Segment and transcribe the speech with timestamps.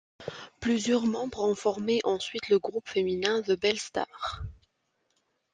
[0.61, 4.41] Plusieurs membres ont formé ensuite le groupe féminin The Belle Stars.